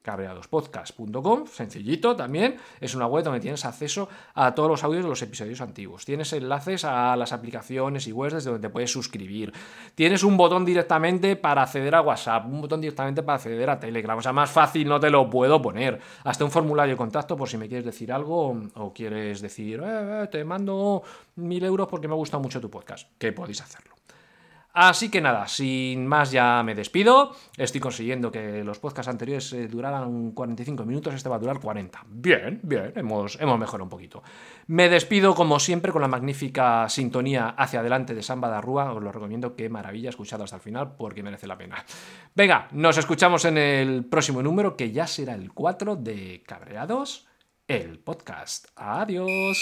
[0.06, 5.22] cabreadospodcast.com, sencillito también, es una web donde tienes acceso a todos los audios de los
[5.24, 9.52] episodios antiguos, tienes enlaces a las aplicaciones y webs desde donde te puedes suscribir,
[9.96, 14.18] tienes un botón directamente para acceder a WhatsApp, un botón directamente para acceder a Telegram,
[14.18, 17.50] o sea, más fácil no te lo puedo poner, hasta un formulario de contacto por
[17.50, 21.02] si me quieres decir algo o quieres decir, eh, eh, te mando
[21.38, 23.95] mil euros porque me ha gustado mucho tu podcast, que podéis hacerlo.
[24.76, 27.34] Así que nada, sin más ya me despido.
[27.56, 32.04] Estoy consiguiendo que los podcasts anteriores eh, duraran 45 minutos, este va a durar 40.
[32.10, 34.22] Bien, bien, hemos, hemos mejorado un poquito.
[34.68, 38.92] Me despido como siempre con la magnífica sintonía hacia adelante de Samba de Rúa.
[38.92, 41.82] Os lo recomiendo, qué maravilla escuchado hasta el final porque merece la pena.
[42.36, 47.28] Venga, nos escuchamos en el próximo número que ya será el 4 de Cabreados,
[47.70, 48.68] el podcast.
[48.76, 49.58] Adiós.